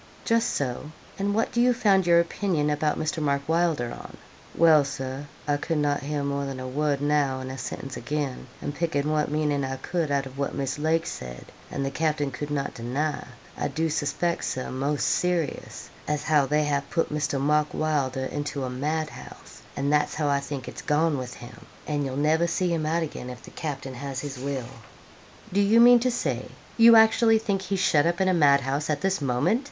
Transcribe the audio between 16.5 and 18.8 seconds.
have put Mr. Mark Wylder into a